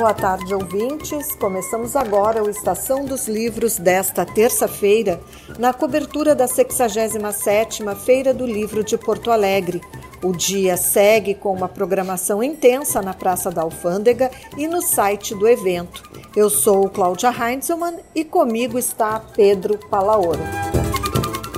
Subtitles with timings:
[0.00, 1.34] Boa tarde, ouvintes.
[1.34, 5.20] Começamos agora o Estação dos Livros desta terça-feira,
[5.58, 9.82] na cobertura da 67ª Feira do Livro de Porto Alegre.
[10.22, 15.46] O dia segue com uma programação intensa na Praça da Alfândega e no site do
[15.46, 16.02] evento.
[16.34, 20.40] Eu sou Cláudia Heinzelmann e comigo está Pedro Palaoro.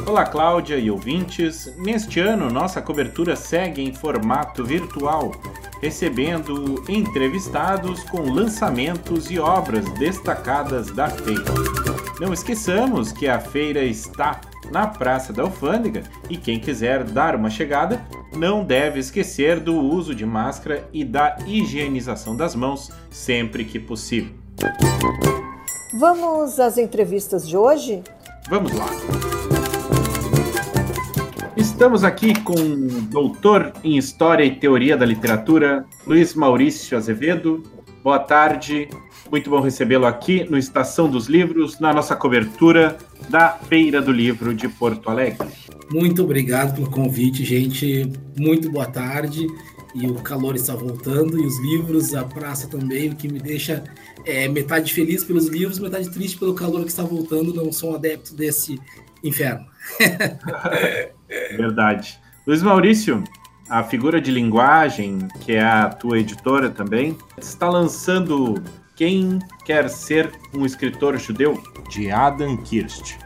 [0.05, 1.73] Olá, Cláudia e ouvintes.
[1.77, 5.31] Neste ano, nossa cobertura segue em formato virtual
[5.83, 11.45] recebendo entrevistados com lançamentos e obras destacadas da feira.
[12.21, 17.51] Não esqueçamos que a feira está na Praça da Alfândega e quem quiser dar uma
[17.51, 18.01] chegada
[18.35, 24.33] não deve esquecer do uso de máscara e da higienização das mãos sempre que possível.
[25.99, 28.03] Vamos às entrevistas de hoje?
[28.49, 29.42] Vamos lá!
[31.83, 37.61] Estamos aqui com o doutor em História e Teoria da Literatura, Luiz Maurício Azevedo.
[38.05, 38.89] Boa tarde,
[39.29, 42.97] muito bom recebê-lo aqui no Estação dos Livros, na nossa cobertura
[43.29, 45.49] da Feira do Livro de Porto Alegre.
[45.91, 48.09] Muito obrigado pelo convite, gente.
[48.39, 49.49] Muito boa tarde.
[49.93, 53.83] E o calor está voltando, e os livros, a praça também, o que me deixa
[54.25, 57.53] é, metade feliz pelos livros, metade triste pelo calor que está voltando.
[57.53, 58.79] Não sou um adepto desse
[59.25, 59.67] inferno.
[61.57, 62.19] Verdade.
[62.47, 63.23] Luiz Maurício,
[63.69, 68.63] a figura de linguagem, que é a tua editora também, está lançando
[68.95, 71.63] Quem Quer Ser um Escritor Judeu?
[71.89, 73.17] De Adam Kirst.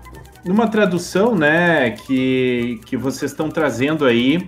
[0.44, 4.46] Numa tradução, né, que, que vocês estão trazendo aí,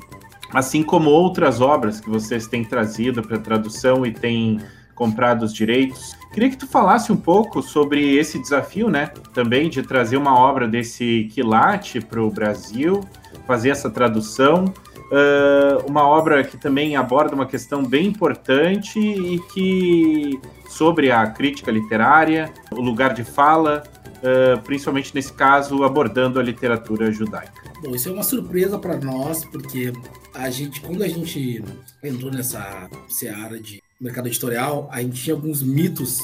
[0.53, 4.61] assim como outras obras que vocês têm trazido para tradução e têm
[4.99, 6.17] comprado os direitos.
[6.33, 10.67] Queria que tu falasse um pouco sobre esse desafio, né, também de trazer uma obra
[10.67, 13.01] desse quilate para o Brasil
[13.47, 14.67] fazer essa tradução.
[15.11, 20.39] Uh, uma obra que também aborda uma questão bem importante e que
[20.69, 23.85] sobre a crítica literária, o lugar de fala,
[24.19, 27.63] uh, principalmente nesse caso abordando a literatura judaica.
[27.83, 29.95] Bom, isso é uma surpresa para nós porque
[30.35, 31.65] a gente, quando a gente
[32.05, 36.19] entrou nessa seara de mercado editorial, a gente tinha alguns mitos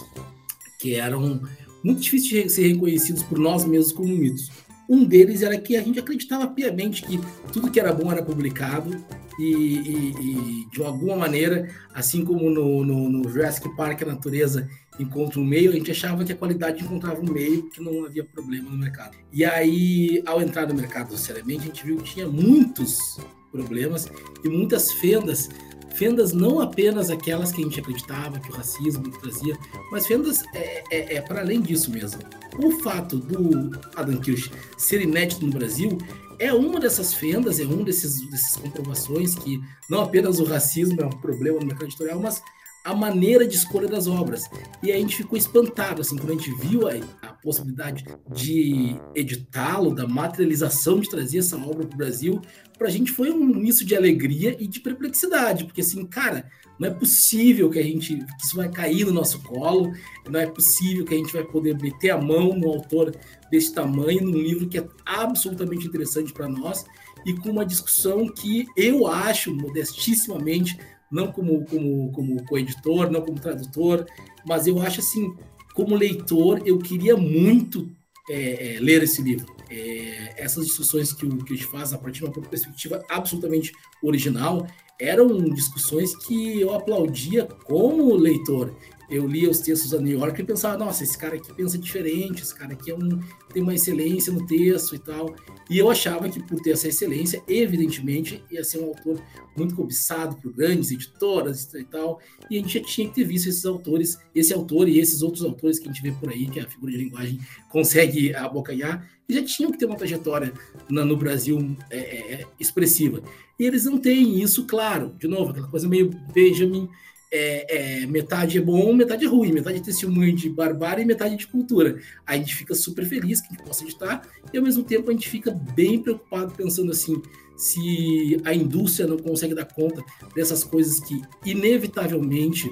[0.79, 1.43] que eram
[1.83, 4.51] muito difíceis de ser reconhecidos por nós mesmos como mitos.
[4.89, 7.19] Um deles era que a gente acreditava piamente que
[7.53, 8.95] tudo que era bom era publicado
[9.39, 14.69] e, e, e de alguma maneira, assim como no, no, no, Jurassic Park a natureza
[15.01, 18.23] encontra um meio, a gente achava que a qualidade encontrava um meio, que não havia
[18.23, 19.17] problema no mercado.
[19.33, 23.19] E aí, ao entrar no mercado seriamente, a gente viu que tinha muitos
[23.51, 24.09] problemas
[24.45, 25.49] e muitas fendas
[25.95, 29.57] fendas não apenas aquelas que a gente acreditava que o racismo trazia,
[29.91, 32.21] mas fendas é, é, é para além disso mesmo.
[32.59, 35.99] O fato do Adam Kirsch ser inédito no Brasil
[36.39, 41.07] é uma dessas fendas, é um desses, desses comprovações que não apenas o racismo é
[41.07, 42.43] um problema no mercado editorial, mas
[42.85, 44.45] a maneira de escolha das obras.
[44.83, 49.95] E a gente ficou espantado, assim, quando a gente viu a, a possibilidade de editá-lo,
[49.95, 52.43] da materialização de trazer essa obra para o Brasil,
[52.77, 56.89] para a gente foi um misto de alegria e de perplexidade, porque assim, cara, não
[56.89, 59.93] é possível que a gente que isso vai cair no nosso colo,
[60.29, 63.17] não é possível que a gente vai poder meter a mão no autor
[63.51, 66.85] desse tamanho, num livro que é absolutamente interessante para nós
[67.25, 70.77] e com uma discussão que eu acho modestissimamente
[71.11, 74.05] não como, como, como co-editor, não como tradutor,
[74.47, 75.33] mas eu acho assim,
[75.73, 77.89] como leitor, eu queria muito
[78.29, 79.55] é, é, ler esse livro.
[79.71, 83.73] É, essas discussões que o, que a gente faz a partir de uma perspectiva absolutamente
[84.03, 84.67] original
[85.01, 88.75] eram discussões que eu aplaudia como leitor
[89.09, 92.43] eu lia os textos da New York e pensava, nossa, esse cara aqui pensa diferente,
[92.43, 93.21] esse cara aqui é um,
[93.53, 95.35] tem uma excelência no texto e tal.
[95.69, 99.23] E eu achava que por ter essa excelência, evidentemente, ia ser um autor
[99.57, 102.21] muito cobiçado por grandes editoras e tal.
[102.51, 105.45] E a gente já tinha que ter visto esses autores, esse autor e esses outros
[105.45, 109.35] autores que a gente vê por aí, que a figura de linguagem consegue abocanhar, e
[109.35, 110.53] já tinham que ter uma trajetória
[110.89, 113.23] na, no Brasil é, é, é expressiva.
[113.59, 115.15] E eles não têm isso, claro.
[115.19, 116.89] De novo, aquela coisa meio Benjamin
[117.37, 121.37] é, é, metade é bom, metade é ruim, metade é testemunho de barbárie e metade
[121.37, 121.99] de cultura.
[122.25, 124.23] Aí a gente fica super feliz que a gente possa editar,
[124.53, 127.21] e ao mesmo tempo a gente fica bem preocupado pensando assim,
[127.57, 130.01] se a indústria não consegue dar conta
[130.33, 132.71] dessas coisas que inevitavelmente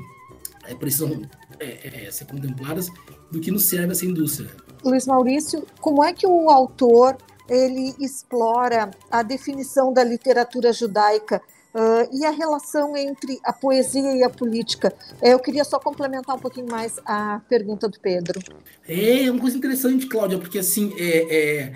[0.68, 1.22] é, precisam
[1.58, 2.88] é, é, ser contempladas,
[3.32, 4.50] do que nos serve essa indústria.
[4.84, 7.16] Luiz Maurício, como é que o autor
[7.48, 11.42] ele explora a definição da literatura judaica
[11.74, 14.92] Uh, e a relação entre a poesia e a política?
[15.22, 18.40] Eu queria só complementar um pouquinho mais a pergunta do Pedro.
[18.86, 21.72] É, é uma coisa interessante, Cláudia, porque assim, é, é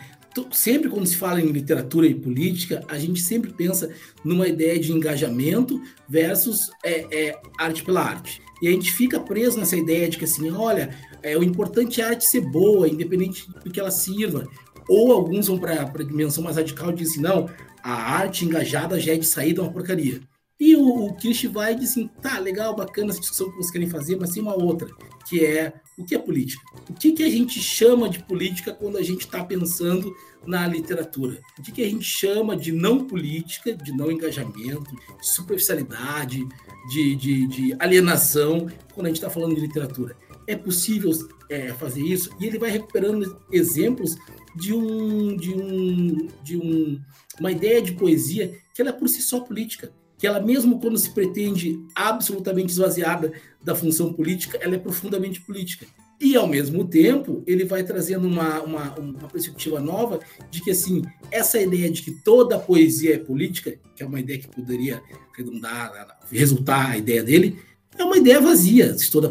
[0.51, 3.91] sempre quando se fala em literatura e política, a gente sempre pensa
[4.25, 8.43] numa ideia de engajamento versus é, é, arte pela arte.
[8.61, 10.91] E a gente fica preso nessa ideia de que assim, olha,
[11.23, 14.47] é, o importante é a arte ser boa, independente do que ela sirva.
[14.89, 17.49] Ou alguns vão para a dimensão mais radical e dizem não,
[17.87, 20.21] a arte engajada já é de saída uma porcaria.
[20.59, 23.71] E o, o Kirsch vai e diz assim, tá, legal, bacana essa discussão que vocês
[23.71, 24.89] querem fazer, mas tem uma outra,
[25.29, 26.61] que é o que é política?
[26.91, 30.13] O que, que a gente chama de política quando a gente está pensando
[30.45, 31.41] na literatura?
[31.59, 36.45] O que, que a gente chama de não política, de não engajamento, de superficialidade,
[36.91, 40.17] de, de, de alienação, quando a gente está falando de literatura?
[40.47, 41.13] É possível
[41.49, 42.31] é, fazer isso?
[42.41, 44.17] E ele vai recuperando exemplos
[44.57, 47.01] de um, de um, de um,
[47.39, 50.99] uma ideia de poesia que ela é por si só política que ela mesmo quando
[50.99, 55.87] se pretende absolutamente esvaziada da função política, ela é profundamente política.
[56.19, 61.03] E, ao mesmo tempo, ele vai trazendo uma, uma, uma perspectiva nova de que, assim,
[61.31, 65.03] essa ideia de que toda poesia é política, que é uma ideia que poderia
[65.37, 67.59] redundar, resultar a ideia dele,
[67.99, 68.97] é uma ideia vazia.
[68.97, 69.29] Se toda,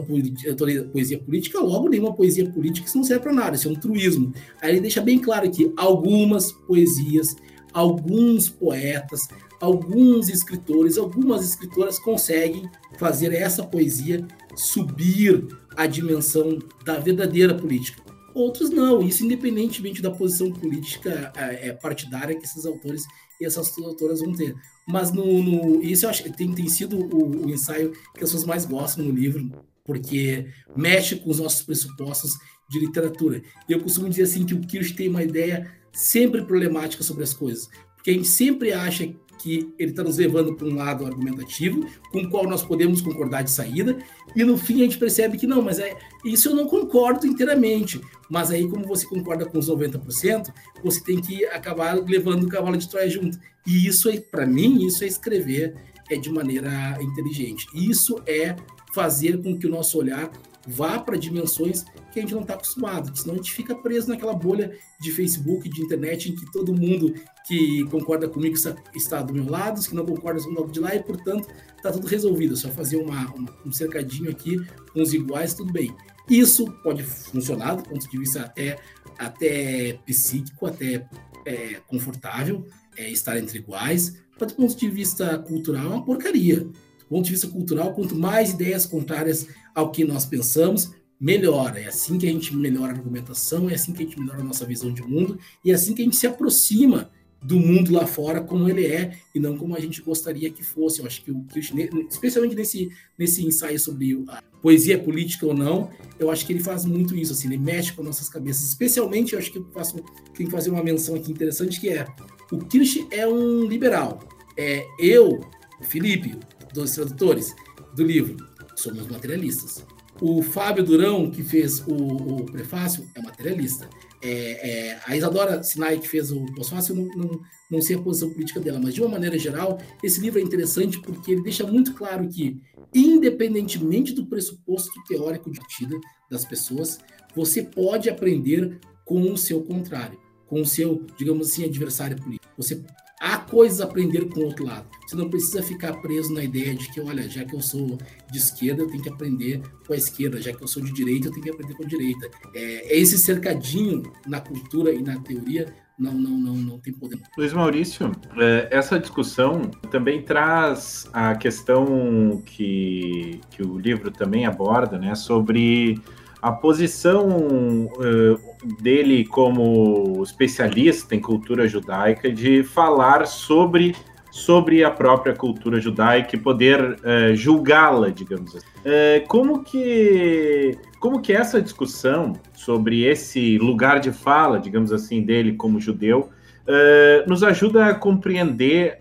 [0.56, 3.76] toda poesia política, logo nenhuma poesia política isso não serve para nada, isso é um
[3.76, 4.32] truísmo.
[4.62, 7.36] Aí ele deixa bem claro que algumas poesias,
[7.76, 9.28] alguns poetas,
[9.60, 14.26] alguns escritores, algumas escritoras conseguem fazer essa poesia
[14.56, 15.46] subir
[15.76, 18.02] a dimensão da verdadeira política.
[18.34, 23.04] Outros não, isso independentemente da posição política é, partidária que esses autores
[23.42, 24.56] e essas autoras vão ter.
[24.88, 28.32] Mas no, no isso eu acho que tem, tem sido o, o ensaio que as
[28.32, 29.52] pessoas mais gostam no livro,
[29.84, 32.32] porque mexe com os nossos pressupostos
[32.70, 33.42] de literatura.
[33.68, 37.34] E eu costumo dizer assim que o Kirsch tem uma ideia sempre problemática sobre as
[37.34, 41.86] coisas, porque a gente sempre acha que ele está nos levando para um lado argumentativo,
[42.12, 43.98] com o qual nós podemos concordar de saída,
[44.36, 48.02] e no fim a gente percebe que não, mas é isso eu não concordo inteiramente.
[48.30, 50.52] Mas aí, como você concorda com os 90%,
[50.84, 53.38] você tem que acabar levando o cavalo de Troia junto.
[53.68, 55.76] E isso, é, para mim, isso é escrever
[56.10, 57.68] é de maneira inteligente.
[57.74, 58.56] Isso é
[58.94, 60.32] fazer com que o nosso olhar
[60.66, 64.34] vá para dimensões que a gente não está acostumado, senão a gente fica preso naquela
[64.34, 67.14] bolha de Facebook, de internet, em que todo mundo
[67.48, 68.56] que concorda comigo
[68.96, 71.48] está do meu lado, os que não concordam estão do lado de lá, e portanto
[71.76, 72.54] está tudo resolvido.
[72.54, 73.34] É só fazer uma,
[73.66, 74.58] um cercadinho aqui
[74.92, 75.94] com os iguais, tudo bem.
[76.30, 78.80] Isso pode funcionar do ponto de vista até,
[79.18, 81.08] até psíquico, até
[81.46, 82.66] é, confortável,
[82.98, 86.68] é, estar entre iguais, mas do ponto de vista cultural é uma porcaria.
[87.06, 91.80] Do ponto de vista cultural, quanto mais ideias contrárias ao que nós pensamos, melhora.
[91.80, 94.44] É assim que a gente melhora a argumentação, é assim que a gente melhora a
[94.44, 97.10] nossa visão de mundo, e é assim que a gente se aproxima
[97.42, 101.00] do mundo lá fora como ele é e não como a gente gostaria que fosse.
[101.00, 104.26] Eu acho que o Kirchner, especialmente nesse, nesse ensaio sobre
[104.64, 108.02] poesia política ou não, eu acho que ele faz muito isso, assim, ele mexe com
[108.02, 108.64] nossas cabeças.
[108.68, 109.96] Especialmente, eu acho que eu faço,
[110.36, 112.08] tenho que fazer uma menção aqui interessante que é
[112.52, 114.28] o Kirsch é um liberal.
[114.58, 115.42] É, eu,
[115.82, 116.36] Felipe,
[116.76, 117.56] dos tradutores
[117.96, 118.38] do livro,
[118.76, 119.86] somos materialistas.
[120.22, 123.90] O Fábio Durão, que fez o, o prefácio, é materialista.
[124.22, 128.30] É, é, a Isadora Sinai, que fez o pós-fácil, não, não, não sei a posição
[128.32, 131.94] política dela, mas de uma maneira geral, esse livro é interessante porque ele deixa muito
[131.94, 132.62] claro que,
[132.94, 136.00] independentemente do pressuposto teórico de partida
[136.32, 137.00] das pessoas,
[137.36, 140.18] você pode aprender com o seu contrário,
[140.48, 142.54] com o seu, digamos assim, adversário político.
[142.58, 142.82] Você
[143.26, 144.86] há coisas a aprender com o outro lado.
[145.08, 147.98] Você não precisa ficar preso na ideia de que, olha, já que eu sou
[148.32, 151.28] de esquerda, eu tenho que aprender com a esquerda, já que eu sou de direita,
[151.28, 152.30] eu tenho que aprender com a direita.
[152.54, 157.20] É, é esse cercadinho na cultura e na teoria não, não, não, não tem poder.
[157.38, 165.00] Luiz Maurício, é, essa discussão também traz a questão que, que o livro também aborda,
[165.00, 166.00] né, sobre
[166.42, 173.96] a posição uh, dele como especialista em cultura judaica de falar sobre
[174.36, 178.66] sobre a própria cultura judaica e poder uh, julgá-la, digamos assim.
[178.80, 185.54] Uh, como que como que essa discussão sobre esse lugar de fala, digamos assim, dele
[185.54, 186.32] como judeu,
[186.68, 188.98] uh, nos ajuda a compreender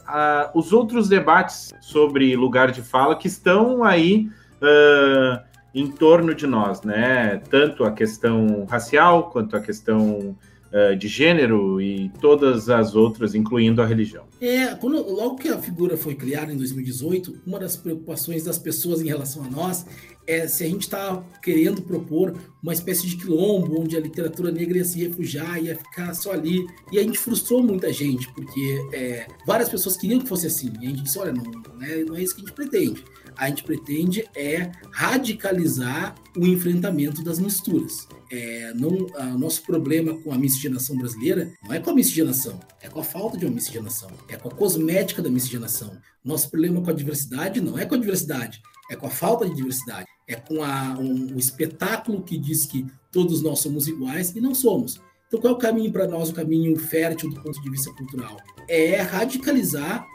[0.54, 4.28] os outros debates sobre lugar de fala que estão aí
[5.74, 7.40] em torno de nós, né?
[7.50, 10.36] Tanto a questão racial quanto a questão
[10.72, 14.24] uh, de gênero e todas as outras, incluindo a religião.
[14.40, 19.00] É, quando, logo que a figura foi criada em 2018, uma das preocupações das pessoas
[19.00, 19.84] em relação a nós
[20.26, 24.78] é se a gente está querendo propor uma espécie de quilombo onde a literatura negra
[24.78, 26.66] ia se refugiar, ia ficar só ali.
[26.90, 30.72] E a gente frustrou muita gente, porque é, várias pessoas queriam que fosse assim.
[30.80, 33.04] E a gente disse: olha, não, não, é, não é isso que a gente pretende
[33.36, 38.08] a gente pretende é radicalizar o enfrentamento das misturas.
[38.30, 42.88] É, não, o nosso problema com a miscigenação brasileira não é com a miscigenação, é
[42.88, 45.96] com a falta de uma miscigenação, é com a cosmética da miscigenação.
[46.24, 49.54] Nosso problema com a diversidade não é com a diversidade, é com a falta de
[49.54, 54.40] diversidade, é com a, um, o espetáculo que diz que todos nós somos iguais e
[54.40, 55.00] não somos.
[55.26, 58.36] Então, qual é o caminho para nós, o caminho fértil do ponto de vista cultural?
[58.68, 60.06] É radicalizar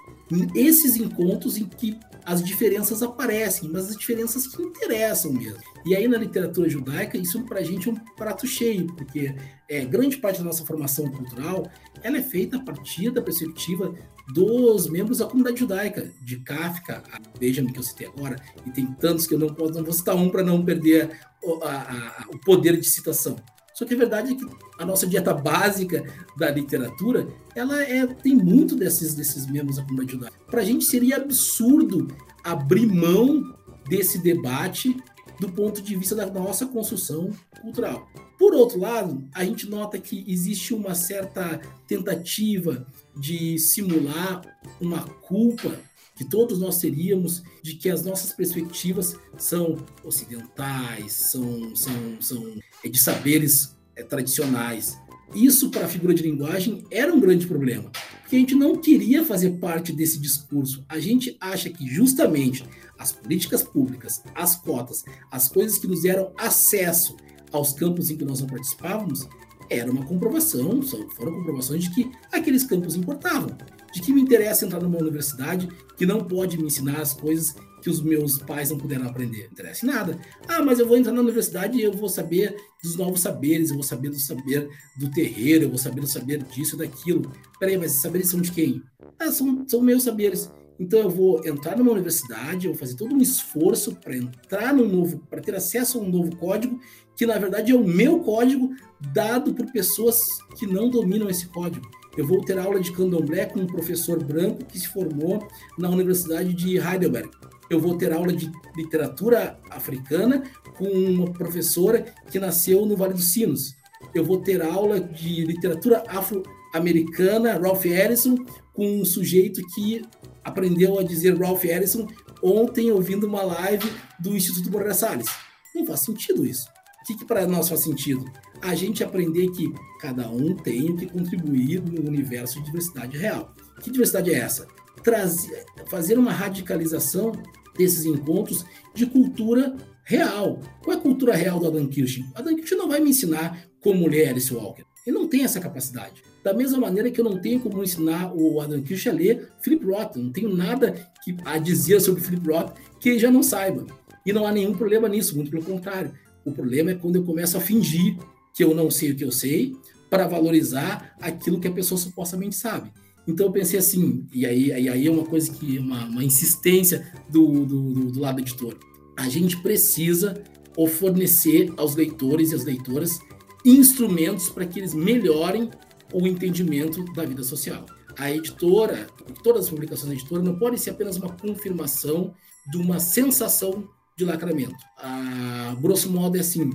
[0.55, 5.59] esses encontros em que as diferenças aparecem, mas as diferenças que interessam mesmo.
[5.85, 9.35] E aí na literatura judaica isso para a gente é um prato cheio, porque
[9.67, 11.69] é, grande parte da nossa formação cultural
[12.03, 13.93] ela é feita a partir da perspectiva
[14.33, 18.85] dos membros da comunidade judaica, de Kafka, a Benjamin que eu citei agora, e tem
[18.85, 22.25] tantos que eu não, posso, não vou citar um para não perder o, a, a,
[22.33, 23.35] o poder de citação.
[23.73, 24.45] Só que a verdade é que
[24.77, 26.03] a nossa dieta básica
[26.37, 30.37] da literatura, ela é, tem muito desses, desses membros da comunidade judaica.
[30.47, 32.07] Para a gente seria absurdo
[32.43, 33.55] abrir mão
[33.87, 34.95] desse debate
[35.39, 37.31] do ponto de vista da nossa construção
[37.61, 38.07] cultural.
[38.37, 44.41] Por outro lado, a gente nota que existe uma certa tentativa de simular
[44.79, 45.79] uma culpa
[46.15, 52.89] que todos nós teríamos de que as nossas perspectivas são ocidentais, são, são, são é,
[52.89, 54.97] de saberes é, tradicionais.
[55.35, 57.91] Isso, para a figura de linguagem, era um grande problema,
[58.21, 60.83] porque a gente não queria fazer parte desse discurso.
[60.89, 62.63] A gente acha que, justamente,
[62.97, 67.15] as políticas públicas, as cotas, as coisas que nos deram acesso
[67.51, 69.27] aos campos em que nós não participávamos,
[69.69, 73.55] era uma comprovação, foram comprovações de que aqueles campos importavam.
[73.93, 77.89] De que me interessa entrar numa universidade que não pode me ensinar as coisas que
[77.89, 79.43] os meus pais não puderam aprender.
[79.43, 80.19] Não interessa em nada.
[80.47, 83.75] Ah, mas eu vou entrar na universidade e eu vou saber dos novos saberes, eu
[83.75, 87.31] vou saber do saber do terreiro, eu vou saber do saber disso daquilo.
[87.59, 88.81] Peraí, mas esses saberes são de quem?
[89.19, 90.49] Ah, são, são meus saberes.
[90.79, 94.87] Então eu vou entrar numa universidade, eu vou fazer todo um esforço para entrar no
[94.87, 96.79] novo, para ter acesso a um novo código,
[97.17, 98.73] que na verdade é o meu código
[99.13, 101.85] dado por pessoas que não dominam esse código.
[102.15, 105.45] Eu vou ter aula de candomblé com um professor branco que se formou
[105.77, 107.29] na Universidade de Heidelberg.
[107.69, 110.43] Eu vou ter aula de literatura africana
[110.77, 113.75] com uma professora que nasceu no Vale dos Sinos.
[114.13, 118.35] Eu vou ter aula de literatura afro-americana, Ralph Ellison,
[118.73, 120.01] com um sujeito que
[120.43, 122.07] aprendeu a dizer Ralph Ellison
[122.41, 125.27] ontem ouvindo uma live do Instituto Moreira Salles.
[125.75, 126.67] Não faz sentido isso.
[127.01, 128.25] O que, que para nós faz sentido?
[128.61, 133.53] A gente aprender que cada um tem que contribuir no universo de diversidade real.
[133.81, 134.67] Que diversidade é essa?
[135.03, 137.31] Trazer, fazer uma radicalização
[137.79, 140.59] desses encontros de cultura real.
[140.83, 142.23] Qual é a cultura real do Adam Kirsch?
[142.35, 144.83] Adam Kirsch não vai me ensinar como ler Alice Walker.
[145.07, 146.21] Ele não tem essa capacidade.
[146.43, 149.85] Da mesma maneira que eu não tenho como ensinar o Adam Kirsch a ler Philip
[149.85, 150.17] Roth.
[150.17, 150.93] Não tenho nada
[151.23, 153.85] que, a dizer sobre Philip Roth que ele já não saiba.
[154.25, 156.11] E não há nenhum problema nisso, muito pelo contrário.
[156.43, 158.17] O problema é quando eu começo a fingir
[158.53, 159.73] que eu não sei o que eu sei
[160.09, 162.91] para valorizar aquilo que a pessoa supostamente sabe.
[163.29, 167.13] Então eu pensei assim, e aí, e aí é uma coisa que, uma, uma insistência
[167.29, 168.75] do, do, do lado editor.
[169.15, 170.43] A gente precisa
[170.87, 173.19] fornecer aos leitores e às leitoras
[173.65, 175.69] instrumentos para que eles melhorem
[176.13, 177.85] o entendimento da vida social.
[178.17, 179.07] A editora,
[179.43, 182.33] todas as publicações da editora não podem ser apenas uma confirmação
[182.71, 184.75] de uma sensação de lacramento.
[184.97, 186.69] A grosso modo é assim: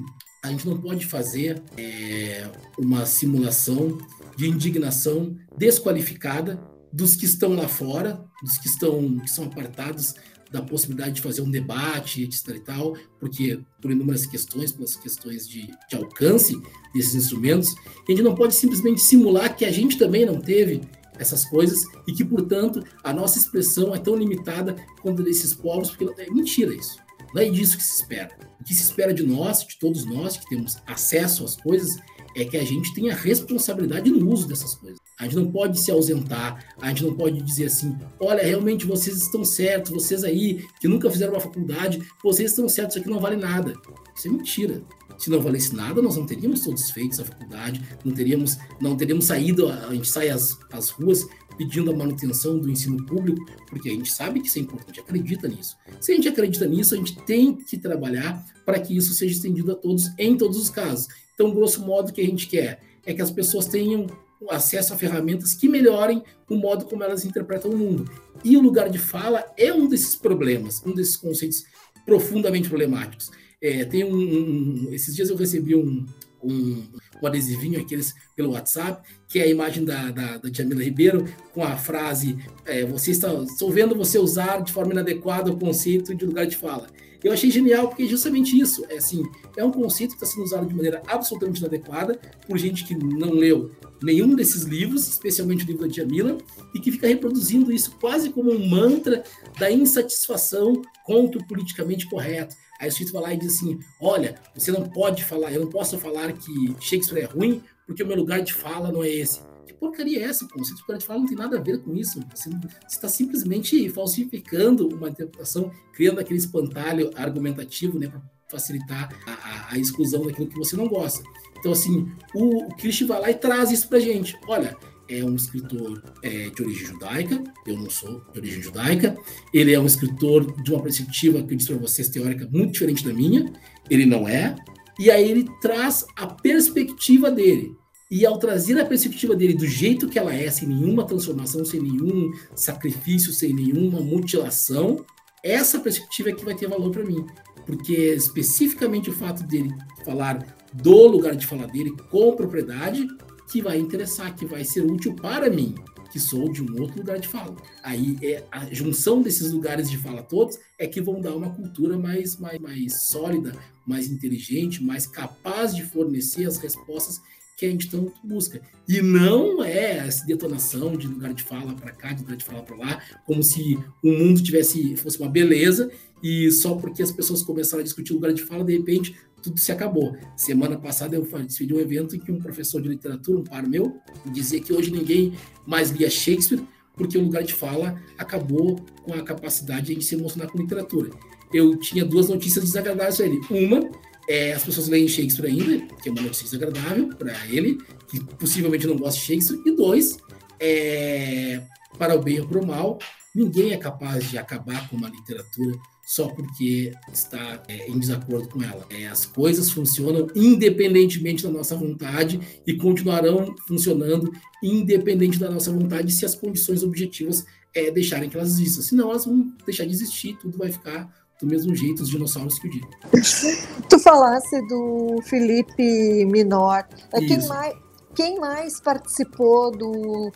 [0.45, 2.47] a gente não pode fazer é,
[2.79, 3.99] uma simulação
[4.37, 10.15] de indignação desqualificada dos que estão lá fora, dos que estão que são apartados
[10.53, 15.49] da possibilidade de fazer um debate, etc e tal, porque por inúmeras questões, pelas questões
[15.49, 16.61] de, de alcance
[16.95, 17.75] desses instrumentos,
[18.07, 20.83] a gente não pode simplesmente simular que a gente também não teve
[21.19, 26.21] essas coisas e que, portanto, a nossa expressão é tão limitada quanto desses povos, porque
[26.21, 27.04] é mentira isso.
[27.35, 28.31] Não é disso que se espera.
[28.61, 31.97] O que se espera de nós, de todos nós que temos acesso às coisas,
[32.37, 34.99] é que a gente tenha responsabilidade no uso dessas coisas.
[35.19, 39.17] A gente não pode se ausentar, a gente não pode dizer assim: olha, realmente vocês
[39.17, 43.21] estão certos, vocês aí que nunca fizeram uma faculdade, vocês estão certos, isso aqui não
[43.21, 43.75] vale nada.
[44.17, 44.83] Isso é mentira.
[45.19, 49.27] Se não valesse nada, nós não teríamos todos feitos a faculdade, não teríamos, não teríamos
[49.27, 51.25] saído, a gente sai às, às ruas
[51.57, 55.49] pedindo a manutenção do ensino público, porque a gente sabe que isso é importante, acredita
[55.49, 55.77] nisso.
[56.01, 59.73] Se a gente acredita nisso, a gente tem que trabalhar para que isso seja estendido
[59.73, 61.09] a todos, em todos os casos.
[61.35, 64.07] Então, grosso modo, o que a gente quer é que as pessoas tenham
[64.51, 68.11] acesso a ferramentas que melhorem o modo como elas interpretam o mundo.
[68.43, 71.65] E o lugar de fala é um desses problemas, um desses conceitos
[72.05, 73.31] profundamente problemáticos.
[73.61, 76.05] É, tem um, um, esses dias eu recebi um,
[76.45, 76.85] um,
[77.23, 81.63] um adesivinho, aqueles pelo WhatsApp, que é a imagem da, da, da Jamila Ribeiro, com
[81.63, 86.25] a frase: é, você está, Estou vendo você usar de forma inadequada o conceito de
[86.25, 86.87] lugar de fala.
[87.25, 88.85] Eu achei genial porque é justamente isso.
[88.91, 89.23] É assim,
[89.57, 93.31] é um conceito que está sendo usado de maneira absolutamente inadequada por gente que não
[93.33, 93.73] leu
[94.03, 96.37] nenhum desses livros, especialmente o livro da Jamila,
[96.75, 99.25] e que fica reproduzindo isso quase como um mantra
[99.59, 102.55] da insatisfação contra o politicamente correto.
[102.81, 105.71] Aí o sujeito vai lá e diz assim: olha, você não pode falar, eu não
[105.71, 109.41] posso falar que Shakespeare é ruim, porque o meu lugar de fala não é esse.
[109.67, 110.45] Que porcaria é essa?
[110.45, 112.21] O conceito de lugar de fala não tem nada a ver com isso.
[112.35, 112.51] Você
[112.89, 119.79] está simplesmente falsificando uma interpretação, criando aquele espantalho argumentativo né, para facilitar a, a, a,
[119.79, 121.23] exclusão daquilo que você não gosta.
[121.59, 124.39] Então, assim, o, o Christian vai lá e traz isso para gente.
[124.47, 124.77] Olha,
[125.09, 129.17] é um escritor é, de origem judaica, eu não sou de origem judaica.
[129.53, 133.05] Ele é um escritor de uma perspectiva, que eu disse para vocês, teórica muito diferente
[133.05, 133.53] da minha.
[133.91, 134.57] Ele não é.
[134.99, 137.77] E aí ele traz a perspectiva dele.
[138.11, 141.81] E ao trazer a perspectiva dele do jeito que ela é, sem nenhuma transformação, sem
[141.81, 145.05] nenhum sacrifício, sem nenhuma mutilação,
[145.43, 147.27] essa perspectiva é que vai ter valor para mim.
[147.67, 149.71] Porque especificamente o fato dele
[150.05, 153.07] falar do lugar de fala dele com propriedade
[153.51, 155.75] que vai interessar, que vai ser útil para mim,
[156.11, 157.57] que sou de um outro lugar de fala.
[157.83, 161.99] Aí é a junção desses lugares de fala todos é que vão dar uma cultura
[161.99, 163.55] mais, mais, mais sólida,
[163.87, 167.21] mais inteligente, mais capaz de fornecer as respostas
[167.57, 168.61] que a gente tanto busca.
[168.89, 172.63] E não é essa detonação de lugar de fala para cá, de lugar de fala
[172.63, 175.91] para lá, como se o mundo tivesse fosse uma beleza
[176.23, 179.71] e só porque as pessoas começaram a discutir lugar de fala, de repente tudo se
[179.71, 180.17] acabou.
[180.35, 184.01] Semana passada eu fiz um evento em que um professor de literatura, um par meu,
[184.33, 185.35] dizia que hoje ninguém
[185.67, 186.63] mais lia Shakespeare
[186.97, 191.11] porque o lugar de fala acabou com a capacidade de se emocionar com literatura.
[191.53, 193.41] Eu tinha duas notícias desagradáveis para ele.
[193.51, 193.91] Uma,
[194.29, 198.87] é, as pessoas leem Shakespeare ainda, que é uma notícia desagradável para ele, que possivelmente
[198.87, 199.61] não gosta de Shakespeare.
[199.67, 200.19] E dois,
[200.59, 201.63] é,
[201.99, 202.99] para o bem ou para o mal,
[203.35, 208.63] ninguém é capaz de acabar com uma literatura só porque está é, em desacordo com
[208.63, 208.87] ela.
[208.91, 214.31] É, as coisas funcionam independentemente da nossa vontade e continuarão funcionando
[214.63, 217.45] independente da nossa vontade se as condições objetivas
[217.75, 218.83] é, deixarem que elas existam.
[218.83, 222.69] Senão elas vão deixar de existir, tudo vai ficar do mesmo jeito os dinossauros que
[222.69, 222.89] o dia.
[223.89, 226.85] tu falasse do Felipe Minor.
[227.27, 227.75] Quem mais,
[228.15, 230.33] quem mais participou do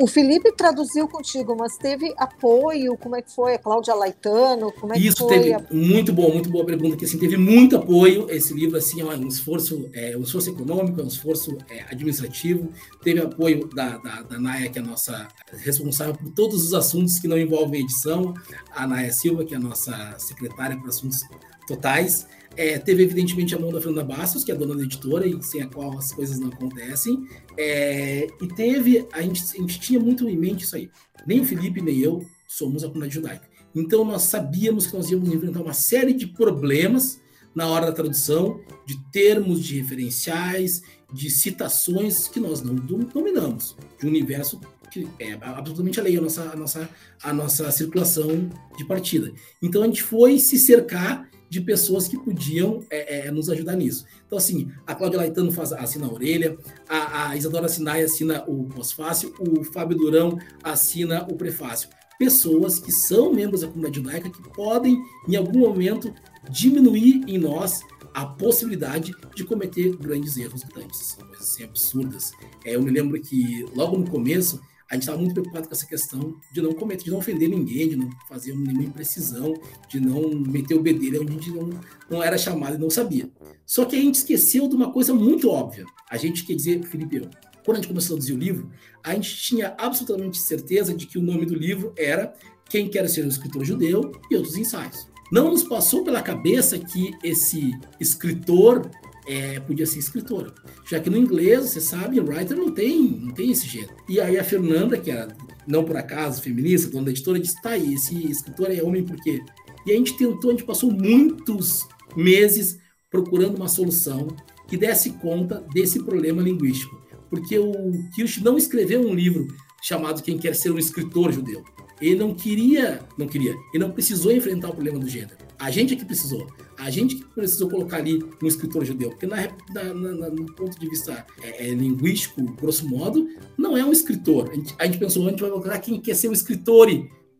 [0.00, 2.96] o Felipe traduziu contigo, mas teve apoio?
[2.96, 3.54] Como é que foi?
[3.54, 4.70] A Cláudia Laitano?
[4.72, 5.38] Como é Isso que foi?
[5.38, 5.64] teve a...
[5.70, 6.96] muito bom, muito boa pergunta.
[6.96, 8.30] Que assim teve muito apoio.
[8.30, 12.70] Esse livro assim é um esforço, é um esforço econômico, é um esforço é, administrativo.
[13.02, 17.18] Teve apoio da, da, da Naya, que é a nossa responsável por todos os assuntos
[17.18, 18.34] que não envolvem edição.
[18.70, 21.20] A Naya Silva, que é a nossa secretária para assuntos
[21.66, 22.26] totais.
[22.58, 25.40] É, teve, evidentemente, a mão da Fernanda Bastos, que é a dona da editora e
[25.44, 27.24] sem a qual as coisas não acontecem.
[27.56, 30.90] É, e teve, a gente, a gente tinha muito em mente isso aí.
[31.24, 33.48] Nem o Felipe, nem eu somos a comunidade judaica.
[33.72, 37.20] Então, nós sabíamos que nós íamos enfrentar uma série de problemas
[37.54, 44.06] na hora da tradução, de termos, de referenciais, de citações que nós não dominamos, de
[44.06, 46.90] um universo que é absolutamente alheio à nossa, à nossa,
[47.22, 49.32] à nossa circulação de partida.
[49.62, 54.04] Então, a gente foi se cercar de pessoas que podiam é, é, nos ajudar nisso.
[54.26, 56.56] Então, assim, a Cláudia Laitano faz, assina a orelha,
[56.88, 61.88] a, a Isadora Sinai assina o pós-fácil, o Fábio Durão assina o prefácio.
[62.18, 66.12] Pessoas que são membros da comunidade judaica que podem, em algum momento,
[66.50, 67.80] diminuir em nós
[68.12, 72.32] a possibilidade de cometer grandes erros grandes, coisas assim absurdas.
[72.64, 75.86] É, eu me lembro que logo no começo a gente estava muito preocupado com essa
[75.86, 79.54] questão de não cometer, de não ofender ninguém, de não fazer nenhuma imprecisão,
[79.88, 81.70] de não meter o bedelho onde a gente não,
[82.08, 83.30] não era chamado e não sabia.
[83.66, 85.84] Só que a gente esqueceu de uma coisa muito óbvia.
[86.10, 87.28] A gente quer dizer, Felipe,
[87.64, 88.70] quando a gente começou a traduzir o livro,
[89.04, 92.32] a gente tinha absolutamente certeza de que o nome do livro era
[92.70, 95.06] Quem Quer Ser um Escritor Judeu e Outros Ensaios.
[95.30, 98.90] Não nos passou pela cabeça que esse escritor
[99.28, 100.52] é, podia ser escritora.
[100.88, 103.94] Já que no inglês, você sabe, writer não tem, não tem esse gênero.
[104.08, 105.36] E aí a Fernanda, que era,
[105.66, 109.16] não por acaso, feminista, dona da editora, disse, tá aí, esse escritor é homem por
[109.22, 109.40] quê?
[109.86, 111.86] E a gente tentou, a gente passou muitos
[112.16, 112.78] meses
[113.10, 114.28] procurando uma solução
[114.66, 116.98] que desse conta desse problema linguístico.
[117.28, 119.46] Porque o Kirsch não escreveu um livro
[119.82, 121.62] chamado Quem Quer Ser um Escritor Judeu.
[122.00, 125.47] Ele não queria, não queria, ele não precisou enfrentar o problema do gênero.
[125.58, 126.46] A gente que precisou.
[126.76, 129.10] A gente que precisou colocar ali um escritor judeu.
[129.10, 133.84] Porque, na, na, na, no ponto de vista é, é, linguístico, grosso modo, não é
[133.84, 134.50] um escritor.
[134.50, 136.88] A gente, a gente pensou, a gente vai colocar quem quer ser um escritor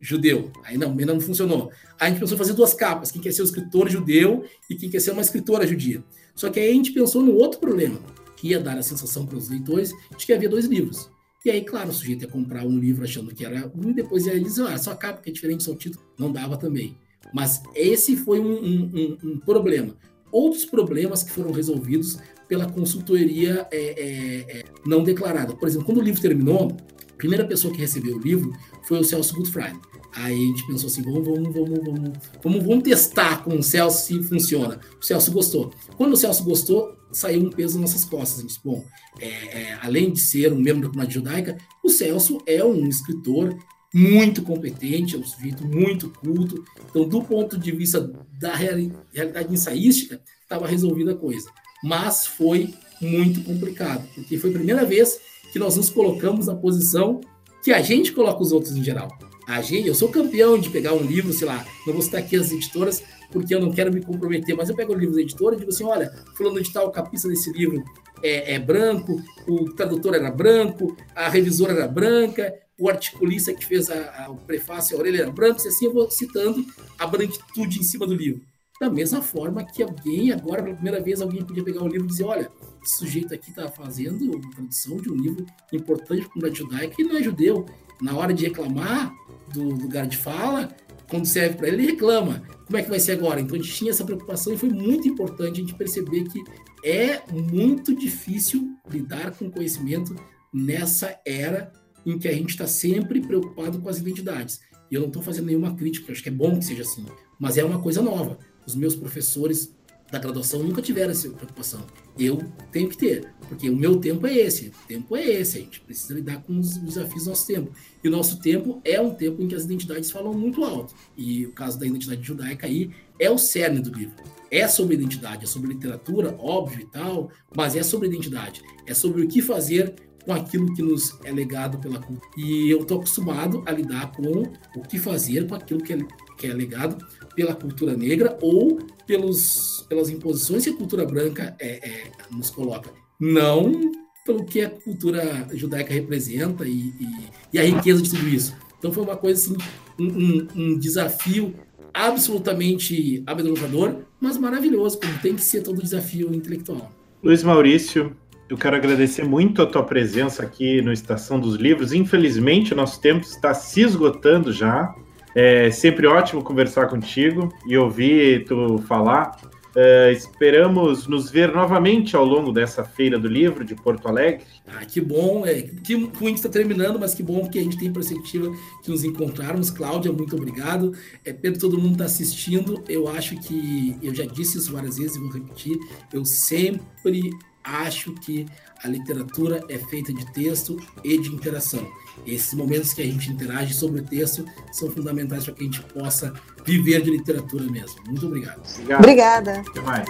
[0.01, 0.51] judeu.
[0.63, 1.71] Aí não, não funcionou.
[1.99, 4.99] A gente pensou fazer duas capas: quem quer ser um escritor judeu e quem quer
[4.99, 6.03] ser uma escritora judia.
[6.35, 7.99] Só que aí a gente pensou no outro problema,
[8.35, 11.09] que ia dar a sensação para os leitores de que havia dois livros.
[11.45, 14.25] E aí, claro, o sujeito ia comprar um livro achando que era um, e depois
[14.25, 16.03] ia dizer, ah, só capa que é diferente, só o título.
[16.17, 16.97] Não dava também.
[17.33, 19.95] Mas esse foi um, um, um, problema.
[20.31, 25.55] Outros problemas que foram resolvidos pela consultoria é, é, é, não declarada.
[25.55, 26.75] Por exemplo, quando o livro terminou,
[27.11, 28.53] a primeira pessoa que recebeu o livro
[28.83, 29.79] foi o Celso Goodfried.
[30.15, 32.11] Aí a gente pensou assim, vamos, vamos, vamos, vamos,
[32.43, 34.79] vamos, vamos testar com o Celso se funciona.
[34.99, 35.71] O Celso gostou.
[35.95, 38.39] Quando o Celso gostou, saiu um peso nas nossas costas.
[38.39, 38.83] A gente bom,
[39.19, 43.55] é, é, além de ser um membro da comunidade judaica, o Celso é um escritor
[43.93, 46.63] muito competente, é um sujeito muito culto.
[46.89, 51.49] Então, do ponto de vista da realidade ensaística, estava resolvida a coisa.
[51.83, 55.19] Mas foi muito complicado, porque foi a primeira vez
[55.51, 57.21] que nós nos colocamos na posição
[57.63, 59.09] que a gente coloca os outros em geral.
[59.47, 62.35] A gente, eu sou campeão de pegar um livro, sei lá, não vou citar aqui
[62.35, 65.55] as editoras, porque eu não quero me comprometer, mas eu pego o livro da editora
[65.55, 67.83] e digo assim: olha, fulano de tal, o capista desse livro
[68.23, 73.89] é, é, branco, o tradutor era branco, a revisora era branca, o articulista que fez
[73.89, 76.65] a, a, o prefácio, a orelha era branco, e assim eu vou citando
[76.97, 78.41] a branquitude em cima do livro.
[78.79, 82.09] Da mesma forma que alguém, agora pela primeira vez, alguém podia pegar um livro e
[82.09, 82.49] dizer: olha,
[82.81, 86.95] esse sujeito aqui está fazendo a tradução de um livro importante para a comunidade judaica
[86.97, 87.65] e não é judeu.
[88.01, 89.13] Na hora de reclamar
[89.53, 90.73] do lugar de fala,
[91.09, 92.41] quando serve para ele, ele reclama.
[92.65, 93.41] Como é que vai ser agora?
[93.41, 96.43] Então a gente tinha essa preocupação e foi muito importante a gente perceber que
[96.85, 100.15] é muito difícil lidar com conhecimento
[100.53, 101.71] nessa era
[102.05, 104.61] em que a gente está sempre preocupado com as identidades.
[104.89, 107.05] E eu não estou fazendo nenhuma crítica, acho que é bom que seja assim,
[107.39, 108.37] mas é uma coisa nova.
[108.65, 109.75] Os meus professores
[110.11, 111.85] da graduação nunca tiveram essa preocupação.
[112.19, 115.61] Eu tenho que ter, porque o meu tempo é esse, o tempo é esse, a
[115.61, 117.71] gente precisa lidar com os desafios do nosso tempo.
[118.03, 120.93] E o nosso tempo é um tempo em que as identidades falam muito alto.
[121.17, 124.15] E o caso da identidade judaica aí é o cerne do livro.
[124.51, 128.61] É sobre identidade, é sobre literatura, óbvio e tal, mas é sobre identidade.
[128.85, 132.29] É sobre o que fazer com aquilo que nos é legado pela cultura.
[132.37, 134.43] E eu estou acostumado a lidar com
[134.75, 135.97] o que fazer com aquilo que é,
[136.37, 137.05] que é legado
[137.35, 142.91] pela cultura negra ou pelos, pelas imposições que a cultura branca é, é, nos coloca.
[143.19, 143.91] Não
[144.25, 147.07] pelo que a cultura judaica representa e, e,
[147.53, 148.55] e, a riqueza de tudo isso.
[148.77, 149.57] Então foi uma coisa assim,
[149.99, 151.53] um, um, desafio
[151.91, 156.91] absolutamente amedrontador, mas maravilhoso, como tem que ser todo desafio intelectual.
[157.23, 158.15] Luiz Maurício,
[158.49, 161.91] eu quero agradecer muito a tua presença aqui no Estação dos Livros.
[161.91, 164.93] Infelizmente, nosso tempo está se esgotando já.
[165.35, 169.37] É sempre ótimo conversar contigo e ouvir tu falar.
[169.69, 174.43] Uh, esperamos nos ver novamente ao longo dessa feira do livro de Porto Alegre.
[174.65, 177.77] Ah, que bom, é, que ruim que está terminando, mas que bom que a gente
[177.77, 178.51] tem perspectiva
[178.83, 179.69] de nos encontrarmos.
[179.69, 180.93] Cláudia, muito obrigado.
[181.23, 182.83] É, Pedro, todo mundo está assistindo.
[182.89, 185.77] Eu acho que, eu já disse isso várias vezes e vou repetir,
[186.11, 187.29] eu sempre
[187.63, 188.47] acho que
[188.83, 191.85] a literatura é feita de texto e de interação.
[192.25, 195.81] Esses momentos que a gente interage sobre o texto são fundamentais para que a gente
[195.81, 196.33] possa
[196.65, 198.01] viver de literatura mesmo.
[198.05, 198.61] Muito obrigado.
[198.75, 198.99] obrigado.
[198.99, 199.63] Obrigada.
[199.69, 200.09] Até mais.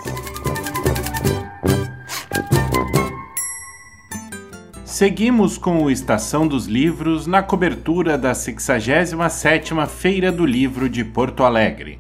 [4.86, 11.44] Seguimos com o Estação dos Livros na cobertura da 67ª Feira do Livro de Porto
[11.44, 12.00] Alegre.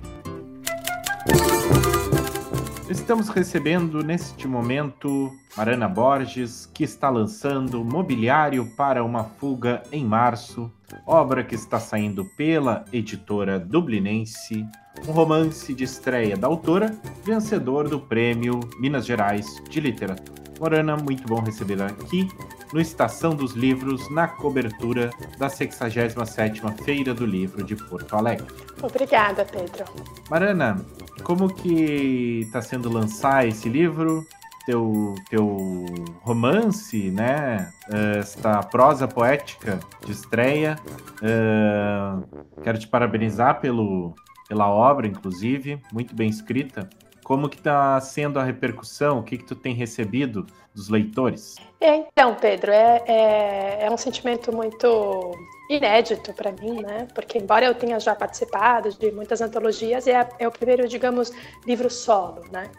[2.90, 10.72] Estamos recebendo neste momento Marana Borges, que está lançando Mobiliário para uma Fuga em Março,
[11.06, 14.66] obra que está saindo pela editora dublinense,
[15.08, 20.42] um romance de estreia da autora, vencedor do Prêmio Minas Gerais de Literatura.
[20.60, 22.28] Morana, muito bom recebê-la aqui
[22.74, 28.48] no Estação dos Livros, na cobertura da 67ª Feira do Livro de Porto Alegre.
[28.82, 29.86] Obrigada, Pedro.
[30.30, 30.86] Marana,
[31.24, 34.26] como que está sendo lançar esse livro?
[34.66, 35.86] Teu, teu
[36.22, 37.72] romance, né?
[38.20, 40.76] Esta prosa poética de estreia.
[41.24, 44.14] Uh, quero te parabenizar pelo,
[44.48, 46.88] pela obra, inclusive, muito bem escrita.
[47.24, 49.20] Como que está sendo a repercussão?
[49.20, 50.46] O que, que tu tem recebido
[50.80, 51.58] dos leitores?
[51.82, 55.32] É, então, Pedro, é, é, é um sentimento muito
[55.70, 57.08] inédito para mim, né?
[57.14, 61.32] Porque embora eu tenha já participado de muitas antologias, é, é o primeiro, digamos,
[61.66, 62.70] livro solo, né?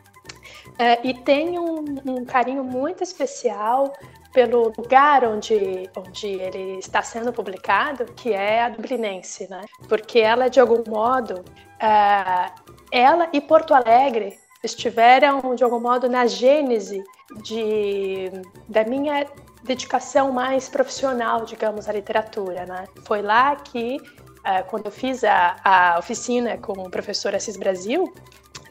[0.78, 3.92] É, e tem um, um, carinho muito especial
[4.32, 9.62] pelo lugar onde, onde ele está sendo publicado, que é a Dublinense, né?
[9.88, 11.44] Porque ela, de algum modo,
[11.78, 12.50] é,
[12.90, 17.02] ela e Porto Alegre estiveram, de algum modo, na gênese
[17.42, 18.30] de,
[18.68, 19.26] da minha
[19.62, 22.86] dedicação mais profissional, digamos, à literatura, né?
[23.04, 28.12] Foi lá que, uh, quando eu fiz a, a, oficina com o professor Assis Brasil,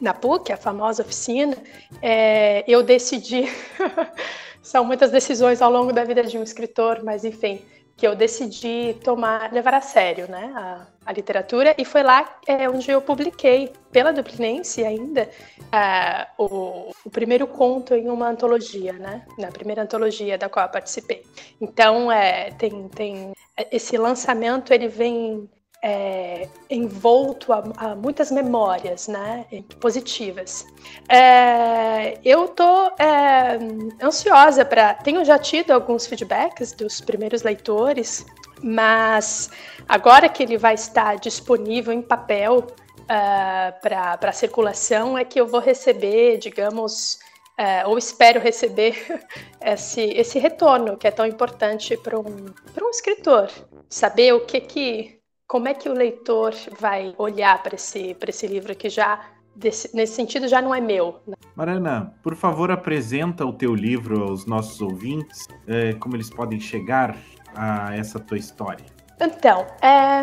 [0.00, 1.56] na PUC, a famosa oficina,
[2.00, 3.44] é, eu decidi.
[4.62, 7.64] São muitas decisões ao longo da vida de um escritor, mas enfim,
[8.00, 12.66] que eu decidi tomar, levar a sério, né, a, a literatura, e foi lá é,
[12.66, 15.28] onde eu publiquei, pela Duplinense ainda,
[15.70, 20.72] é, o, o, primeiro conto em uma antologia, né, na primeira antologia da qual eu
[20.72, 21.26] participei.
[21.60, 23.32] Então, é, tem, tem
[23.70, 25.46] esse lançamento, ele vem
[25.82, 29.46] é, envolto a, a, muitas memórias, né,
[29.80, 30.66] positivas.
[31.08, 33.58] É, eu tô é,
[34.02, 38.26] ansiosa para, tenho já tido alguns feedbacks dos primeiros leitores,
[38.62, 39.50] mas
[39.88, 45.60] agora que ele vai estar disponível em papel uh, para circulação, é que eu vou
[45.60, 47.18] receber, digamos,
[47.58, 48.94] uh, ou espero receber
[49.64, 52.46] esse, esse retorno que é tão importante para um,
[52.82, 53.50] um escritor,
[53.88, 55.19] saber o que que
[55.50, 59.20] como é que o leitor vai olhar para esse, esse livro que já,
[59.56, 61.20] desse, nesse sentido, já não é meu?
[61.26, 61.34] Né?
[61.56, 67.16] Mariana, por favor, apresenta o teu livro aos nossos ouvintes, é, como eles podem chegar
[67.56, 68.86] a essa tua história.
[69.20, 70.22] Então, é,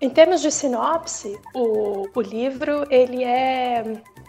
[0.00, 3.84] em termos de sinopse, o, o livro ele é,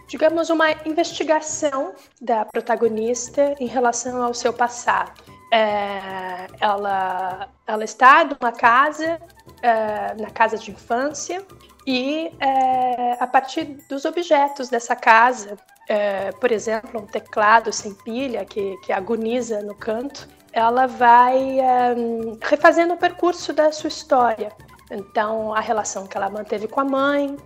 [0.06, 5.33] digamos, uma investigação da protagonista em relação ao seu passado.
[5.52, 9.20] É, ela, ela está numa casa
[9.64, 11.44] uh, na casa de infância
[11.86, 18.44] e uh, a partir dos objetos dessa casa, uh, por exemplo, um teclado sem pilha
[18.44, 21.58] que, que agoniza no canto, ela vai
[21.96, 24.52] um, refazendo o percurso da sua história.
[24.90, 27.36] Então, a relação que ela manteve com a mãe,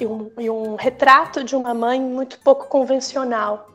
[0.00, 3.66] e um, e, um, retrato de uma mãe muito pouco convencional,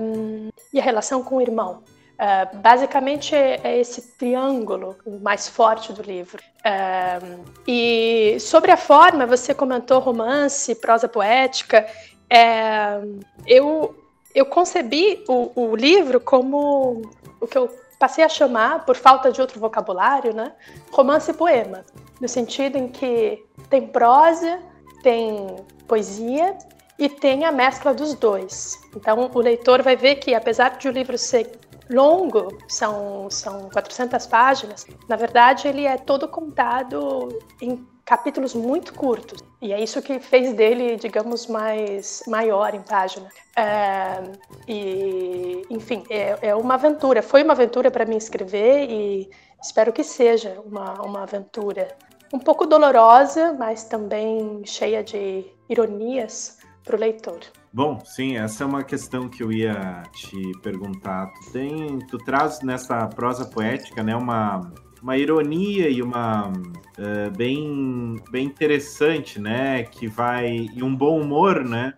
[0.00, 1.82] um, e a relação com o irmão.
[2.14, 6.40] Uh, basicamente é, é esse triângulo mais forte do livro.
[6.60, 11.84] Uh, e sobre a forma, você comentou romance, prosa poética.
[12.30, 13.00] É,
[13.46, 13.96] eu,
[14.34, 17.02] eu concebi o, o, livro como
[17.40, 20.52] o que eu passei a chamar, por falta de outro vocabulário, né,
[20.90, 21.84] romance e poema,
[22.20, 24.60] no sentido em que tem prosa,
[25.02, 26.56] tem poesia
[26.98, 28.78] e tem a mescla dos dois.
[28.96, 31.50] Então o leitor vai ver que, apesar de o livro ser
[31.90, 37.28] longo, são, são 400 páginas, na verdade ele é todo contado
[37.60, 39.42] em capítulos muito curtos.
[39.60, 43.28] E é isso que fez dele, digamos, mais maior em página.
[43.56, 44.22] É,
[44.68, 47.22] e, enfim, é, é, uma aventura.
[47.22, 49.30] Foi uma aventura para mim escrever e
[49.62, 51.96] espero que seja uma, uma aventura
[52.32, 57.40] um pouco dolorosa, mas também cheia de ironias para o leitor.
[57.74, 61.26] Bom, sim, essa é uma questão que eu ia te perguntar.
[61.26, 68.14] Tu tem, tu traz nessa prosa poética, né, uma, uma ironia e uma uh, bem,
[68.30, 71.94] bem interessante, né, que vai e um bom humor, né,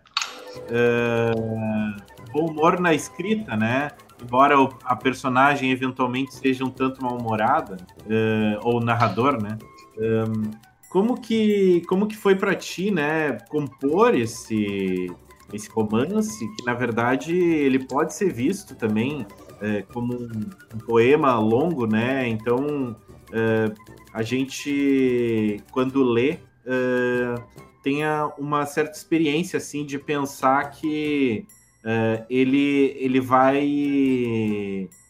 [0.70, 3.90] uh, bom humor na escrita, né,
[4.22, 9.58] embora a personagem eventualmente seja um tanto mal-humorada uh, ou narrador, né,
[9.98, 10.50] um,
[10.88, 15.14] como que como que foi para ti, né, compor esse
[15.52, 19.26] esse romance, que na verdade ele pode ser visto também
[19.60, 20.40] é, como um,
[20.74, 22.28] um, poema longo, né?
[22.28, 22.96] Então
[23.32, 23.72] é,
[24.12, 27.34] a gente, quando lê, é,
[27.82, 31.46] tenha uma certa experiência assim de pensar que
[31.84, 33.64] é, ele, ele vai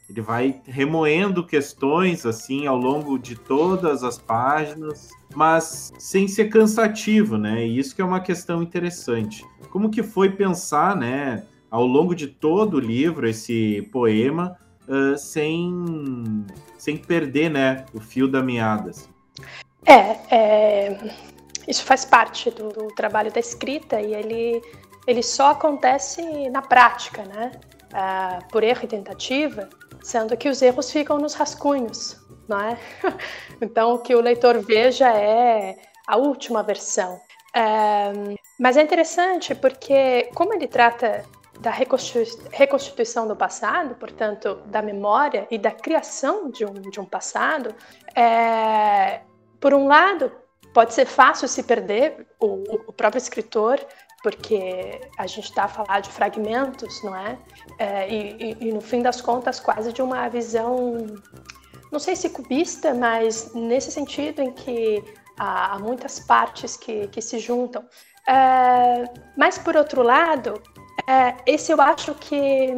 [0.08, 7.36] ele vai remoendo questões assim ao longo de todas as páginas, mas sem ser cansativo,
[7.36, 7.66] né?
[7.66, 9.44] E isso que é uma questão interessante.
[9.68, 14.56] Como que foi pensar, né, ao longo de todo o livro esse poema
[14.88, 16.46] uh, sem
[16.78, 18.90] sem perder, né, o fio da meada?
[18.90, 19.10] Assim?
[19.84, 21.14] É, é,
[21.68, 24.62] isso faz parte do, do trabalho da escrita e ele
[25.06, 27.52] ele só acontece na prática, né?
[27.92, 29.68] Uh, por erro e tentativa,
[30.02, 32.78] sendo que os erros ficam nos rascunhos, não é?
[33.60, 37.20] então, o que o leitor veja é a última versão.
[37.54, 38.12] É,
[38.58, 41.24] mas é interessante porque, como ele trata
[41.60, 47.74] da reconstituição do passado, portanto, da memória e da criação de um, de um passado,
[48.14, 49.20] é,
[49.58, 50.30] por um lado,
[50.74, 53.80] pode ser fácil se perder o, o próprio escritor
[54.26, 57.38] porque a gente está a falar de fragmentos, não é?
[57.78, 61.06] é e, e, e, no fim das contas, quase de uma visão,
[61.96, 65.02] não sei se cubista, mas nesse sentido em que
[65.38, 67.82] há, muitas partes que, que se juntam.
[68.28, 69.04] É,
[69.34, 70.62] mas, por outro lado,
[71.08, 72.70] é, esse eu acho que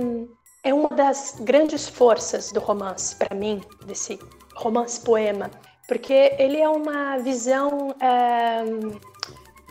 [0.62, 4.20] é uma das grandes forças do romance, para mim, desse
[4.54, 5.50] romance-poema,
[5.88, 8.62] porque ele é uma visão, é,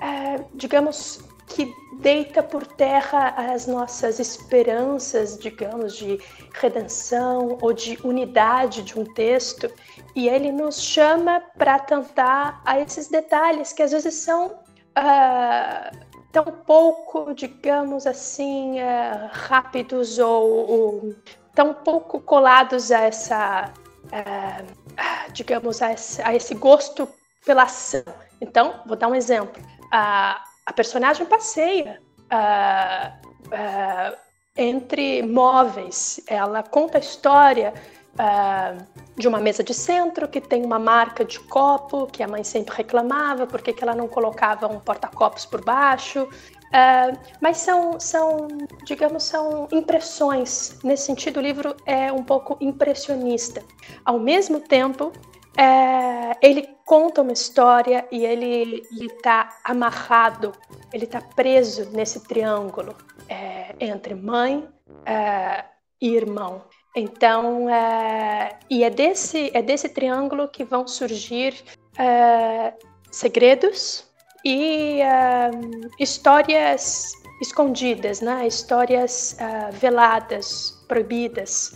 [0.05, 6.19] é, digamos, que deita por terra as nossas esperanças, digamos, de
[6.53, 9.71] redenção ou de unidade de um texto,
[10.15, 15.97] e ele nos chama para atentar a esses detalhes que às vezes são uh,
[16.31, 21.15] tão pouco, digamos assim, uh, rápidos ou, ou,
[21.55, 23.73] tão pouco colados a essa,
[24.05, 27.07] uh, digamos, a esse, a esse, gosto
[27.45, 28.03] pela ação.
[28.41, 29.59] Então, vou dar um exemplo.
[29.91, 34.17] A, a personagem passeia uh,
[34.55, 36.19] entre móveis.
[36.27, 37.73] Ela conta a história
[38.15, 42.43] uh, de uma mesa de centro que tem uma marca de copo que a mãe
[42.43, 46.23] sempre reclamava porque que ela não colocava um porta-copos por baixo.
[46.23, 48.49] Uh, mas são, são,
[48.83, 50.77] digamos, são impressões.
[50.83, 53.63] Nesse sentido, o livro é um pouco impressionista.
[54.03, 55.13] Ao mesmo tempo,
[55.57, 60.53] é, ele conta uma história e ele está amarrado,
[60.93, 62.95] ele está preso nesse triângulo
[63.27, 64.65] é, entre mãe
[65.05, 65.65] é,
[66.01, 66.63] e irmão.
[66.95, 71.61] Então, é, e é desse, é desse triângulo que vão surgir
[71.97, 72.73] é,
[73.11, 74.05] segredos
[74.45, 75.51] e é,
[75.99, 78.47] histórias escondidas, né?
[78.47, 81.75] histórias é, veladas, proibidas.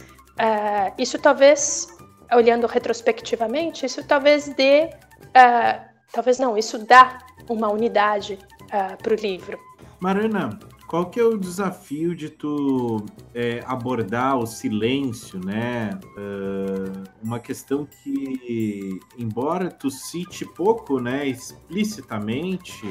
[0.98, 1.88] Isso talvez,
[2.34, 4.90] olhando retrospectivamente, isso talvez dê,
[6.12, 7.18] talvez não, isso dá
[7.50, 8.40] uma unidade
[9.02, 9.60] para o livro.
[10.00, 10.58] Marana,
[10.92, 15.92] qual que é o desafio de tu é, abordar o silêncio, né?
[16.18, 22.86] Uh, uma questão que, embora tu cite pouco, né, explicitamente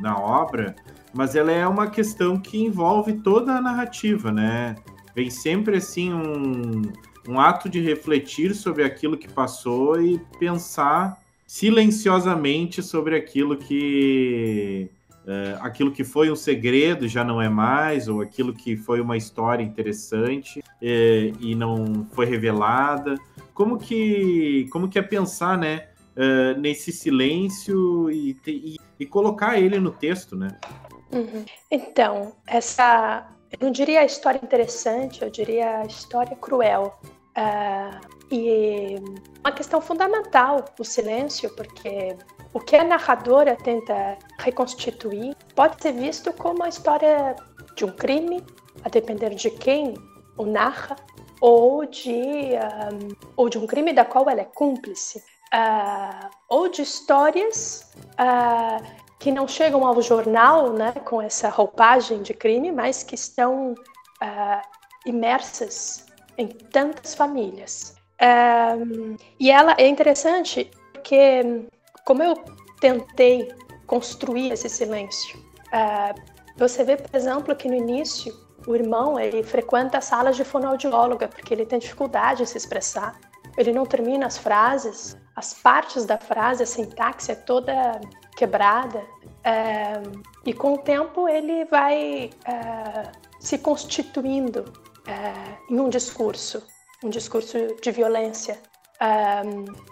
[0.00, 0.74] na obra,
[1.14, 4.74] mas ela é uma questão que envolve toda a narrativa, né?
[5.14, 6.82] Vem sempre assim um,
[7.28, 14.90] um ato de refletir sobre aquilo que passou e pensar silenciosamente sobre aquilo que
[15.26, 19.16] Uh, aquilo que foi um segredo já não é mais, ou aquilo que foi uma
[19.16, 23.16] história interessante uh, e não foi revelada.
[23.52, 29.80] Como que, como que é pensar, né, uh, nesse silêncio e, e, e, colocar ele
[29.80, 30.56] no texto, né?
[31.12, 31.44] Uhum.
[31.72, 36.98] Então, essa, eu não diria a história interessante, eu diria a história cruel.
[38.30, 38.96] E
[39.40, 42.16] uma questão fundamental, o silêncio, porque
[42.52, 47.36] o que a narradora tenta reconstituir pode ser visto como a história
[47.76, 48.42] de um crime,
[48.82, 49.94] a depender de quem
[50.38, 50.96] o narra,
[51.40, 55.18] ou de, um, ou de um crime da qual ela é cúmplice,
[55.52, 58.82] uh, ou de histórias uh,
[59.18, 64.62] que não chegam ao jornal né, com essa roupagem de crime, mas que estão uh,
[65.04, 66.05] imersas
[66.38, 67.96] em tantas famílias.
[69.38, 71.66] E ela é interessante porque
[72.04, 72.36] como eu
[72.80, 73.52] tentei
[73.86, 75.38] construir esse silêncio?
[75.66, 76.20] Uh,
[76.56, 78.32] você vê, por exemplo, que no início
[78.66, 83.18] o irmão ele frequenta salas de fonoaudióloga porque ele tem dificuldade em se expressar.
[83.56, 88.00] Ele não termina as frases, as partes da frase, a sintaxe é toda
[88.36, 89.02] quebrada.
[90.44, 94.64] E com o tempo ele vai uh, se constituindo
[95.68, 96.66] em um discurso,
[97.04, 98.58] um discurso de violência.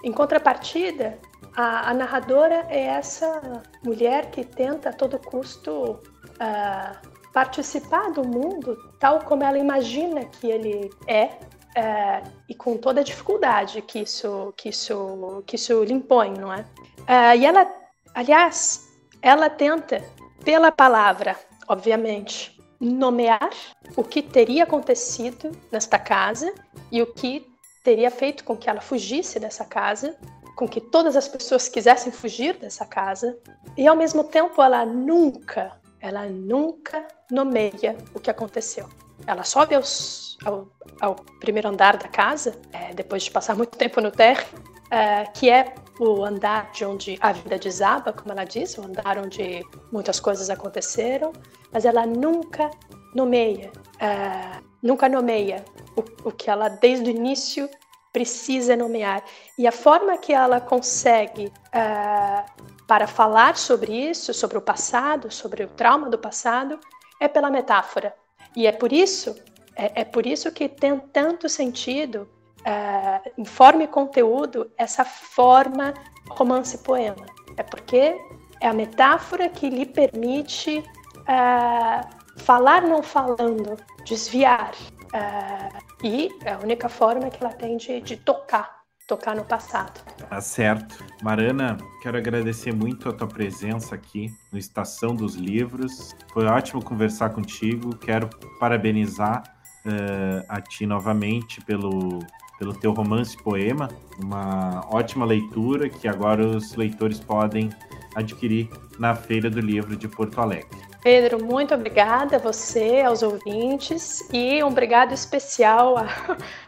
[0.03, 1.19] em contrapartida,
[1.57, 6.01] a, a, narradora é essa mulher que tenta a todo custo
[6.41, 13.01] uh, participar do mundo tal como ela imagina que ele é uh, e com toda
[13.01, 16.61] a dificuldade que isso que isso que isso lhe impõe, não é?
[17.01, 17.71] Uh, e ela,
[18.15, 18.89] aliás,
[19.21, 20.03] ela tenta
[20.45, 21.37] pela palavra,
[21.69, 22.54] obviamente,
[22.85, 23.51] nomear
[23.97, 26.53] o que teria acontecido nesta casa
[26.91, 27.47] e o que
[27.83, 30.17] teria feito com que ela fugisse dessa casa
[30.55, 33.37] com que todas as pessoas quisessem fugir dessa casa
[33.77, 38.89] e ao mesmo tempo ela nunca, ela nunca nomeia o que aconteceu.
[39.27, 40.69] Ela sobe aos, ao,
[41.01, 44.47] ao, primeiro andar da casa, é, depois de passar muito tempo no térreo,
[44.91, 49.19] é, que é o andar de onde a vida desaba, como ela diz, o andar
[49.19, 51.33] onde muitas coisas aconteceram,
[51.73, 52.71] mas ela nunca
[53.15, 53.71] nomeia,
[54.01, 55.65] é, nunca nomeia
[55.97, 57.69] o, o que ela desde o início
[58.15, 59.25] precisa nomear.
[59.59, 65.65] E a forma que ela consegue uh, para falar sobre isso, sobre o passado, sobre
[65.65, 66.79] o trauma do passado,
[67.21, 68.15] é pela metáfora.
[68.55, 69.35] E é por isso,
[69.75, 72.29] é, é por isso que tem tanto sentido,
[72.67, 75.95] uh, forma e conteúdo, essa forma
[76.31, 77.27] romance-poema.
[77.57, 78.17] É porque
[78.61, 84.73] é a metáfora que lhe permite uh, falar não falando, desviar,
[85.15, 90.01] Uh, e é a única forma que ela tem de, de tocar tocar no passado.
[90.31, 91.05] Tá certo.
[91.23, 96.17] Marana, quero agradecer muito a tua presença aqui no Estação dos Livros.
[96.33, 97.95] Foi ótimo conversar contigo.
[97.97, 99.43] Quero parabenizar
[99.85, 102.21] uh, a ti novamente pelo,
[102.59, 103.89] pelo teu romance poema.
[104.19, 107.71] Uma ótima leitura que agora os leitores podem
[108.15, 110.85] adquirir na Feira do Livro de Porto Alegre.
[111.03, 116.07] Pedro, muito obrigada a você, aos ouvintes, e um obrigado especial a,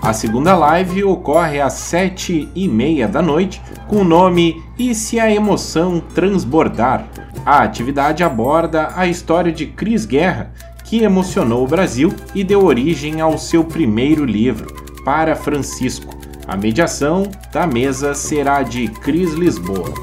[0.01, 5.19] A segunda live ocorre às sete e meia da noite com o nome E se
[5.19, 7.07] a emoção transbordar?
[7.45, 10.51] A atividade aborda a história de Cris Guerra,
[10.83, 14.67] que emocionou o Brasil e deu origem ao seu primeiro livro,
[15.03, 16.17] Para Francisco.
[16.47, 19.93] A mediação da mesa será de Cris Lisboa.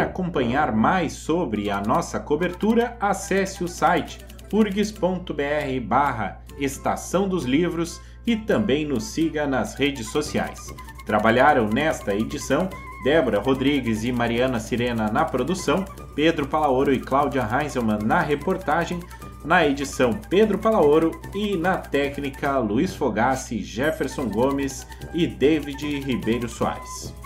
[0.00, 4.18] Para acompanhar mais sobre a nossa cobertura, acesse o site
[4.50, 5.34] urgs.br
[5.82, 10.74] barra Estação dos Livros e também nos siga nas redes sociais.
[11.04, 12.70] Trabalharam nesta edição
[13.04, 15.84] Débora Rodrigues e Mariana Sirena na produção,
[16.14, 19.00] Pedro Palaoro e Cláudia Heinzelmann na reportagem,
[19.44, 27.19] na edição Pedro Palaoro e na técnica Luiz Fogassi, Jefferson Gomes e David Ribeiro Soares.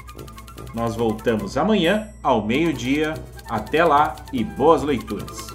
[0.74, 3.14] Nós voltamos amanhã ao meio-dia.
[3.48, 5.46] Até lá e boas leituras!